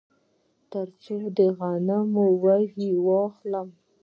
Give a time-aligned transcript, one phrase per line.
[0.03, 0.07] دا
[0.71, 3.67] تر څو د غنمو وږي واخلم